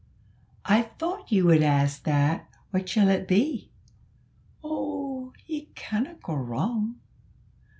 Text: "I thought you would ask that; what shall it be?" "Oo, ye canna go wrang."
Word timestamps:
"I 0.65 0.81
thought 0.81 1.31
you 1.31 1.45
would 1.45 1.61
ask 1.61 2.05
that; 2.05 2.49
what 2.71 2.89
shall 2.89 3.07
it 3.09 3.27
be?" 3.27 3.69
"Oo, 4.65 5.31
ye 5.45 5.69
canna 5.75 6.15
go 6.23 6.33
wrang." 6.33 6.95